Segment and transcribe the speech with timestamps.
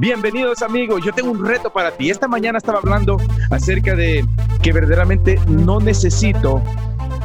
[0.00, 2.08] Bienvenidos amigos, yo tengo un reto para ti.
[2.08, 3.16] Esta mañana estaba hablando
[3.50, 4.24] acerca de
[4.62, 6.62] que verdaderamente no necesito,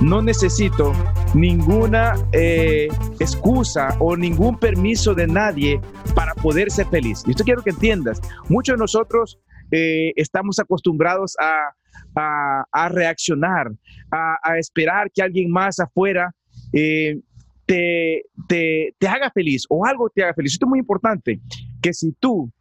[0.01, 0.91] no necesito
[1.35, 2.87] ninguna eh,
[3.19, 5.79] excusa o ningún permiso de nadie
[6.15, 7.23] para poder ser feliz.
[7.27, 8.19] Y esto quiero que entiendas.
[8.49, 9.37] Muchos de nosotros
[9.69, 13.71] eh, estamos acostumbrados a, reaccionar,
[14.09, 16.33] a, esperar que alguien más afuera
[16.73, 17.19] eh,
[17.67, 20.53] te, te, haga feliz o algo te haga feliz.
[20.53, 21.39] Esto es muy importante,
[21.79, 22.51] que si tú,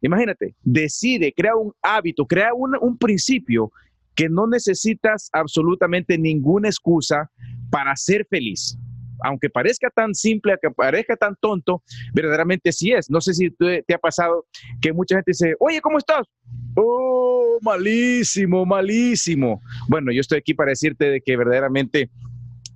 [0.00, 3.70] imagínate, decide, crea un hábito, crea un, principio
[4.14, 7.30] que no necesitas absolutamente ninguna excusa
[7.70, 8.76] para ser feliz.
[9.24, 11.82] Aunque parezca tan simple, aunque parezca tan tonto,
[12.12, 13.10] verdaderamente sí es.
[13.10, 14.46] No sé si te, te ha pasado
[14.80, 16.26] que mucha gente dice, oye, ¿cómo estás?
[16.76, 19.60] Oh, malísimo, malísimo.
[19.88, 22.10] Bueno, yo estoy aquí para decirte de que verdaderamente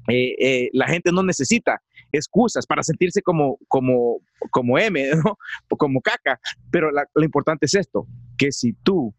[0.09, 1.81] eh, eh, la gente no necesita
[2.13, 4.19] excusas para sentirse como, como,
[4.51, 5.11] como M,
[5.79, 6.39] como caca.
[6.71, 9.15] Pero lo importante es esto, que si tú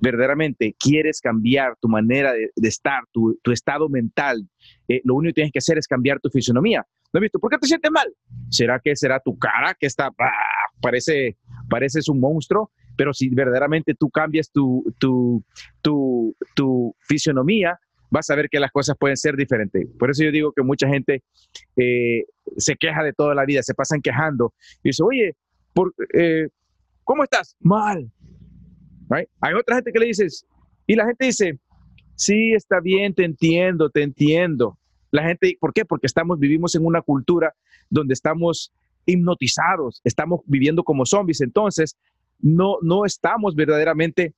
[0.00, 4.48] verdaderamente quieres cambiar tu manera de, estar, tu, estado mental,
[4.88, 6.86] eh, lo único que tienes que hacer es cambiar tu fisonomía.
[7.12, 7.38] ¿No has visto?
[7.38, 8.12] ¿Por qué te sientes mal?
[8.50, 10.30] ¿Será que será tu cara que está, ¡ah!
[10.80, 12.70] parece, pareces un monstruo?
[12.96, 15.44] Pero si verdaderamente tú cambias tu, tu,
[15.82, 17.78] tu, tu fisionomía,
[18.10, 19.86] vas a ver que las cosas pueden ser diferentes.
[19.98, 21.22] Por eso yo digo que mucha gente
[21.76, 22.24] eh,
[22.56, 25.34] se queja de toda la vida, se pasan quejando y dice, oye,
[25.72, 26.48] por, eh,
[27.04, 27.56] ¿cómo estás?
[27.60, 28.10] Mal.
[29.40, 30.46] Hay otra gente que le dices,
[30.86, 31.58] y la gente dice,
[32.14, 34.78] sí, está bien, te entiendo, te entiendo.
[35.10, 35.84] La gente, ¿por qué?
[35.84, 37.54] Porque estamos, vivimos en una cultura
[37.88, 38.72] donde estamos
[39.06, 41.96] hipnotizados, estamos viviendo como zombies, entonces
[42.40, 44.34] no, no estamos verdaderamente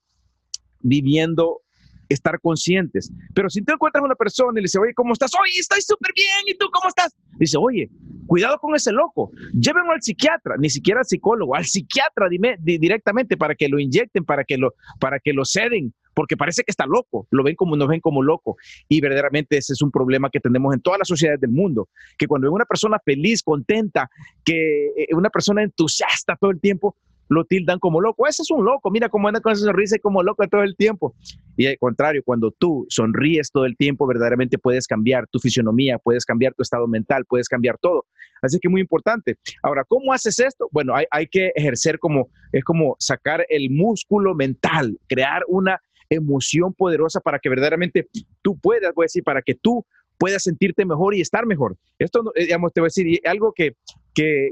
[0.80, 1.62] viviendo
[2.08, 3.12] estar conscientes.
[3.34, 5.30] Pero si tú encuentras una persona y le dices, oye, ¿cómo estás?
[5.40, 6.44] Oye, estoy súper bien.
[6.46, 7.14] ¿Y tú cómo estás?
[7.38, 7.90] Dice, oye,
[8.26, 9.30] cuidado con ese loco.
[9.52, 14.24] Llévenlo al psiquiatra, ni siquiera al psicólogo, al psiquiatra dime, directamente para que lo inyecten,
[14.24, 17.26] para que lo, para que lo ceden, porque parece que está loco.
[17.30, 18.56] Lo ven como, nos ven como loco.
[18.88, 21.88] Y verdaderamente ese es un problema que tenemos en todas las sociedades del mundo.
[22.16, 24.10] Que cuando una persona feliz, contenta,
[24.44, 26.96] que eh, una persona entusiasta todo el tiempo,
[27.28, 28.26] lo tildan como loco.
[28.26, 30.76] Ese es un loco, mira cómo anda con esa sonrisa y como loco todo el
[30.76, 31.14] tiempo.
[31.56, 36.24] Y al contrario, cuando tú sonríes todo el tiempo, verdaderamente puedes cambiar tu fisionomía, puedes
[36.24, 38.06] cambiar tu estado mental, puedes cambiar todo.
[38.42, 39.36] Así que muy importante.
[39.62, 40.68] Ahora, ¿cómo haces esto?
[40.70, 47.20] Bueno, hay, que ejercer como, es como sacar el músculo mental, crear una emoción poderosa
[47.20, 48.08] para que verdaderamente
[48.42, 49.84] tú puedas, voy a decir, para que tú
[50.18, 51.76] puedas sentirte mejor y estar mejor.
[51.98, 53.74] Esto, eh, digamos, te voy a decir, algo que,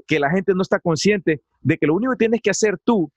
[0.06, 3.10] que, la gente no está consciente de que lo único que tienes que hacer tú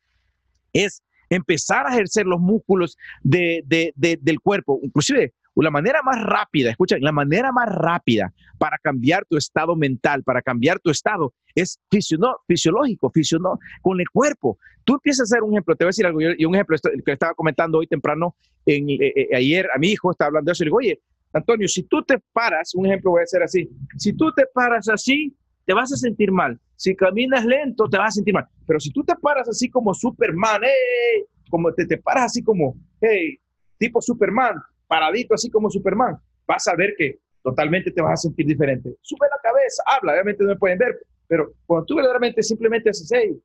[0.73, 6.69] es empezar a ejercer los músculos de, de, del cuerpo, inclusive la manera más rápida,
[6.69, 11.79] escucha, la manera más rápida para cambiar tu estado mental, para cambiar tu estado, es
[11.91, 14.57] fisiológico, fisiológico, con el cuerpo.
[14.85, 17.11] Tú empiezas a hacer un ejemplo, te voy a decir algo, y un ejemplo que
[17.11, 18.35] estaba comentando hoy temprano,
[18.66, 21.01] en, eh, eh, ayer a mi hijo estaba hablando de eso, y le digo, oye,
[21.33, 24.87] Antonio, si tú te paras, un ejemplo voy a hacer así, si tú te paras
[24.87, 25.35] así,
[25.66, 26.59] te vas a sentir mal.
[26.75, 28.47] Si caminas lento, te vas a sentir mal.
[28.66, 32.75] Pero si tú te paras así como Superman, hey, como te, te paras así como,
[33.02, 33.38] hey,
[33.78, 34.56] tipo Superman,
[34.88, 38.96] paradito así como Superman, vas a ver que totalmente te vas a sentir diferente.
[39.02, 43.09] Sube la cabeza, habla, obviamente no me pueden ver, pero cuando tú verdaderamente simplemente haces,
[43.12, 43.40] hey,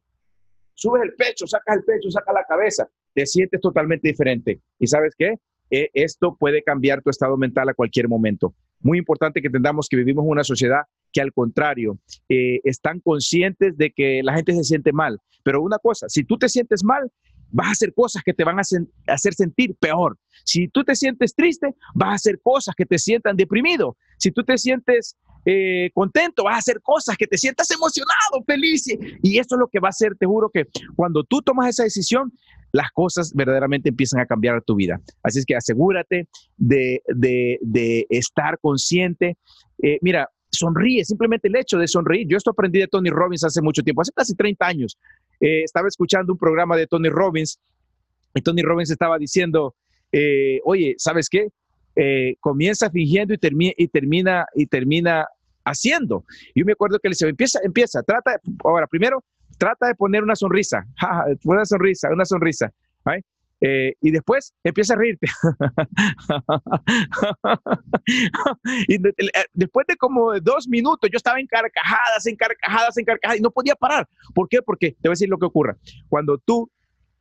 [0.75, 4.61] subes el pecho, sacas el pecho, sacas la cabeza, te sientes totalmente diferente.
[4.79, 5.35] ¿Y sabes qué?
[5.71, 8.55] E, esto puede cambiar tu estado mental a cualquier momento.
[8.81, 10.83] Muy importante que entendamos que vivimos en una sociedad
[11.15, 11.99] que al contrario,
[12.29, 15.21] eh, están conscientes de que la gente se siente mal.
[15.45, 17.11] Pero una cosa, si tú te sientes mal,
[17.51, 18.63] vas a hacer cosas que te van a,
[19.07, 20.19] hacer sentir peor.
[20.45, 23.97] Si tú te sientes triste, vas a hacer cosas que te sientan deprimido.
[24.19, 28.87] Si tú te sientes eh, contento, vas a hacer cosas que te sientas emocionado, feliz.
[29.23, 31.85] Y eso es lo que va a hacer, te juro que cuando tú tomas esa
[31.85, 32.33] decisión,
[32.73, 35.01] las cosas verdaderamente empiezan a cambiar tu vida.
[35.23, 36.27] Así es que asegúrate
[36.57, 39.39] de, estar consciente.
[39.81, 42.26] Eh, mira, sonríe, simplemente el hecho de sonreír.
[42.28, 44.98] Yo esto aprendí de Tony Robbins hace mucho tiempo, hace casi 30 años.
[45.41, 47.60] Eh, estaba escuchando un programa de Tony Robbins
[48.34, 49.74] y Tony Robbins estaba diciendo,
[50.12, 51.48] eh, oye, ¿sabes qué?
[51.97, 53.39] Eh, comienza fingiendo y,
[53.77, 55.27] y, termina, y termina
[55.65, 56.24] haciendo.
[56.54, 59.22] Yo me acuerdo que le decía, empieza, empieza, trata, ahora primero,
[59.59, 60.86] trata de poner una sonrisa,
[61.45, 62.72] una sonrisa, una sonrisa.
[63.66, 65.27] Eh, y después empieza a reírte.
[68.89, 73.39] y eh, después de como dos minutos, yo estaba en carcajadas, en carcajadas, en carcajadas,
[73.39, 74.07] y no podía parar.
[74.34, 74.61] ¿Por qué?
[74.61, 75.77] Porque te voy a decir lo que ocurre.
[76.11, 76.71] Cuando tú,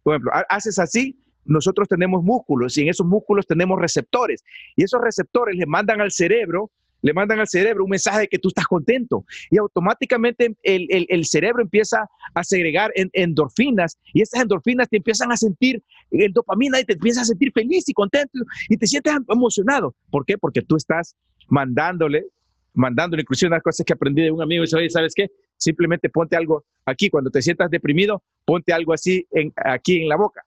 [0.03, 4.43] por ejemplo, haces así, nosotros tenemos músculos y en esos músculos tenemos receptores.
[4.75, 6.71] Y esos receptores le mandan al cerebro
[7.03, 11.61] le mandan al cerebro un mensaje de que tú estás contento y automáticamente el, cerebro
[11.61, 16.93] empieza a segregar endorfinas y esas endorfinas te empiezan a sentir el dopamina y te
[16.93, 18.39] empiezas a sentir feliz y contento
[18.69, 19.93] y te sientes emocionado.
[20.09, 20.37] ¿Por qué?
[20.37, 21.15] Porque tú estás
[21.49, 22.25] mandándole,
[22.73, 25.29] mandándole, inclusive unas cosas que aprendí de un amigo, dice, oye, ¿sabes qué?
[25.57, 30.15] Simplemente ponte algo aquí, cuando te sientas deprimido, ponte algo así en, aquí en la
[30.15, 30.41] boca.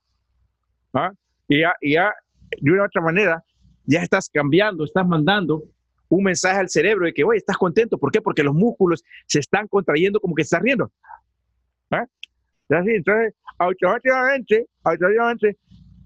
[0.95, 1.13] ¿Ah?
[1.49, 2.15] Y ya, y ya,
[2.59, 3.45] de una otra manera,
[3.85, 5.63] ya estás cambiando, estás mandando
[6.09, 7.99] un mensaje al cerebro de que, oye, estás contento.
[7.99, 8.21] ¿Por qué?
[8.21, 10.93] Porque los músculos se están contrayendo como que estás riendo.
[11.91, 12.07] ¿Ah?
[12.69, 15.57] Entonces, automáticamente, automáticamente,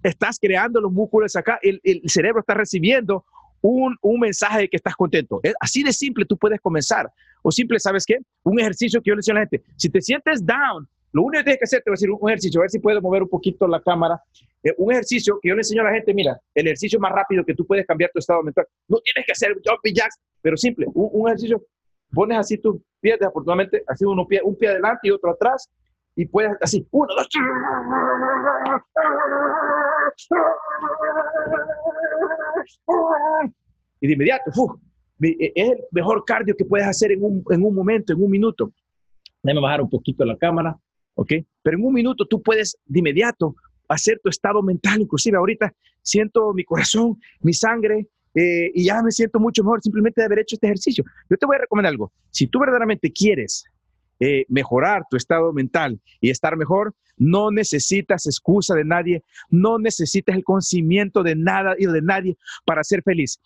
[0.02, 3.24] estás creando los músculos acá, el, el cerebro está recibiendo
[3.62, 5.40] un, un, mensaje de que estás contento.
[5.60, 7.10] Así de simple tú puedes comenzar.
[7.42, 8.18] O simple, ¿sabes qué?
[8.42, 9.62] Un ejercicio que yo le decía a la gente.
[9.76, 12.30] Si te sientes down, lo único que tienes que hacer, te voy a decir un
[12.30, 14.22] ejercicio, a ver si puedo mover un poquito la cámara.
[14.62, 17.44] Eh, un ejercicio que yo le enseño a la gente, mira, el ejercicio más rápido
[17.44, 18.66] que tú puedes cambiar tu estado mental.
[18.86, 20.86] No tienes que hacer jumping jacks, pero simple.
[20.94, 21.62] Un, ejercicio,
[22.12, 25.68] pones así tus pies, desafortunadamente, así uno un pie adelante y otro atrás,
[26.14, 27.28] y puedes así, uno, dos,
[34.00, 34.50] y de inmediato,
[35.20, 38.72] es el mejor cardio que puedes hacer en un, en un momento, en un minuto.
[39.42, 40.76] Déjame bajar un poquito la cámara,
[41.14, 41.32] ¿ok?
[41.62, 43.54] Pero en un minuto tú puedes de inmediato
[43.88, 45.72] hacer tu estado mental, inclusive ahorita
[46.02, 50.40] siento mi corazón, mi sangre, eh, y ya me siento mucho mejor simplemente de haber
[50.40, 51.04] hecho este ejercicio.
[51.28, 52.12] Yo te voy a recomendar algo.
[52.30, 53.64] Si tú verdaderamente quieres
[54.20, 60.36] eh, mejorar tu estado mental y estar mejor, no necesitas excusa de nadie, no necesitas
[60.36, 63.40] el conocimiento de nada y de nadie para ser feliz.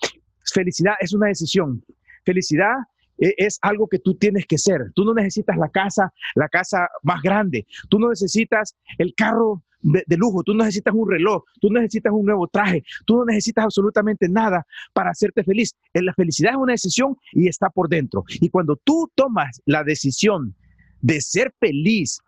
[0.52, 1.84] Felicidad es una decisión.
[2.25, 2.75] Felicidad
[3.19, 4.93] es algo que tú tienes que ser.
[4.94, 7.66] Tú no necesitas la casa, la casa más grande.
[7.88, 10.43] Tú no necesitas el carro de, de, lujo.
[10.43, 11.44] Tú no necesitas un reloj.
[11.61, 12.82] Tú no necesitas un nuevo traje.
[13.05, 15.75] Tú no necesitas absolutamente nada para hacerte feliz.
[15.93, 18.25] La felicidad es una decisión y está por dentro.
[18.40, 20.55] Y cuando tú tomas la decisión
[21.00, 22.19] de ser feliz,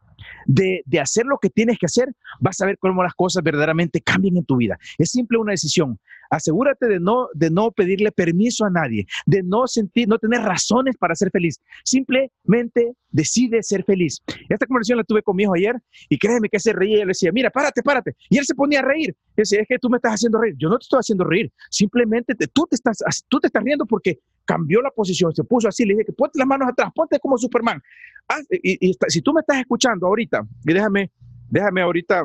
[0.46, 4.36] de, hacer lo que tienes que hacer, vas a ver cómo las cosas verdaderamente cambian
[4.36, 4.78] en tu vida.
[4.98, 5.98] Es simple una decisión.
[6.30, 10.96] Asegúrate de no, de no pedirle permiso a nadie, de no sentir, no tener razones
[10.96, 11.60] para ser feliz.
[11.84, 14.22] Simplemente decide ser feliz.
[14.48, 15.76] Esta conversación la tuve con mi hijo ayer
[16.08, 18.14] y créeme que se reía y le decía, mira, párate, párate.
[18.28, 19.14] Y él se ponía a reír.
[19.30, 20.54] Y decía, es que tú me estás haciendo reír.
[20.58, 21.52] Yo no te estoy haciendo reír.
[21.70, 25.84] Simplemente tú, te estás, tú te estás riendo porque cambió la posición, se puso así.
[25.84, 27.80] Le dije que ponte las manos atrás, ponte como Superman.
[28.28, 31.10] Ah, y, si tú me estás escuchando ahorita, y déjame,
[31.48, 32.24] déjame ahorita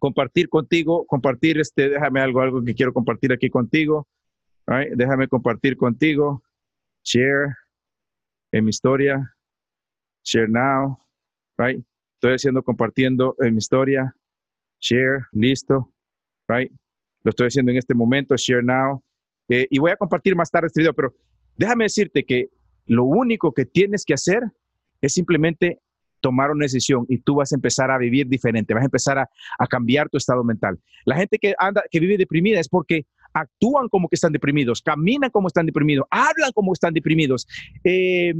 [0.00, 4.08] compartir contigo, compartir este, déjame algo, algo que quiero compartir aquí contigo.
[4.96, 6.42] déjame compartir contigo.
[7.04, 7.54] Share
[8.52, 9.36] en mi historia.
[10.24, 10.98] Share now.
[11.56, 11.84] Right?
[12.14, 14.14] Estoy haciendo compartiendo en mi historia.
[14.80, 15.92] Share, listo.
[16.48, 16.72] Right?
[17.22, 18.34] Lo estoy haciendo en este momento.
[18.36, 19.02] Share now.
[19.48, 21.14] Eh, y voy a compartir más tarde este video, pero
[21.56, 22.48] déjame decirte que
[22.86, 24.42] lo único que tienes que hacer
[25.00, 25.80] es simplemente
[26.20, 29.28] tomar una decisión y tú vas a empezar a vivir diferente, vas a empezar a,
[29.68, 30.78] cambiar tu estado mental.
[31.04, 35.30] La gente que anda, que vive deprimida es porque actúan como que están deprimidos, caminan
[35.30, 37.46] como están deprimidos, hablan como están deprimidos,
[37.84, 38.34] eh,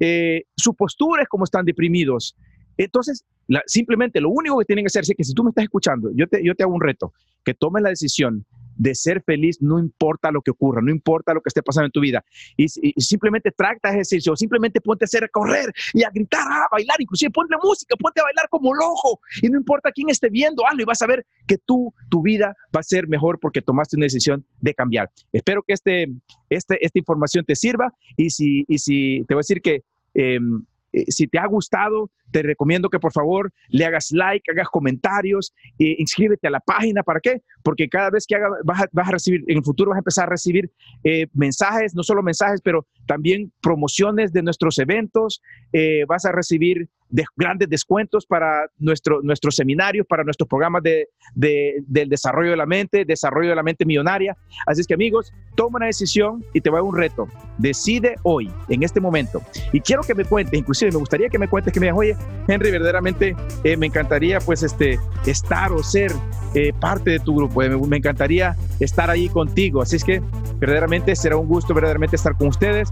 [0.00, 2.36] eh, su postura es como están deprimidos.
[2.76, 3.24] Entonces,
[3.66, 6.26] simplemente lo único que tienen que hacer es que si tú me estás escuchando, yo
[6.26, 7.12] te, yo te hago un reto,
[7.44, 8.44] que tomes la decisión
[8.76, 11.92] de ser feliz no importa lo que ocurra, no importa lo que esté pasando en
[11.92, 12.24] tu vida.
[12.56, 17.00] Y, simplemente trata ejercicio, simplemente ponte a hacer a correr y a gritar, a bailar,
[17.00, 19.20] inclusive ponte música, ponte a bailar como loco.
[19.40, 22.56] Y no importa quién esté viendo, hazlo y vas a ver que tú, tu vida
[22.74, 25.10] va a ser mejor porque tomaste una decisión de cambiar.
[25.32, 26.08] Espero que este,
[26.48, 29.82] este, esta información te sirva y si, y si te voy a decir que...
[30.14, 34.68] Em, eh, si te ha gustado, te recomiendo que por favor le hagas like, hagas
[34.68, 37.02] comentarios, e inscríbete a la página.
[37.02, 37.42] ¿Para qué?
[37.62, 40.30] Porque cada vez que hagas, vas, a, recibir, en el futuro vas a empezar a
[40.30, 40.70] recibir
[41.04, 45.42] eh, mensajes, no solo mensajes, pero también promociones de nuestros eventos.
[45.72, 51.08] Eh, vas a recibir de grandes descuentos para nuestro, nuestros seminarios, para nuestros programas de,
[51.34, 54.36] del desarrollo de la mente, desarrollo de la mente millonaria.
[54.66, 57.28] Así es que amigos, toma una decisión y te va a un reto.
[57.58, 59.42] Decide hoy, en este momento.
[59.72, 62.16] Y quiero que me cuentes, inclusive me gustaría que me cuentes, que me digas, oye,
[62.48, 66.12] Henry, verdaderamente eh, me encantaría pues este, estar o ser
[66.54, 67.60] eh, parte de tu grupo.
[67.60, 69.82] Me, me encantaría estar ahí contigo.
[69.82, 70.22] Así es que
[70.58, 72.90] verdaderamente será un gusto verdaderamente estar con ustedes.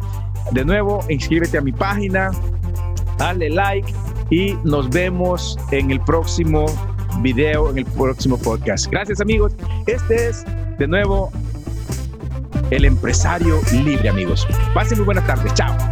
[0.53, 2.31] De nuevo, inscríbete a mi página,
[3.19, 3.93] dale like
[4.31, 6.67] y nos vemos en el próximo
[7.21, 8.87] video, en el próximo podcast.
[8.91, 9.55] Gracias amigos.
[9.87, 10.45] Este es
[10.79, 11.31] de nuevo
[12.71, 14.47] el empresario libre amigos.
[14.75, 15.53] Pasen muy buenas tardes.
[15.55, 15.90] Chao.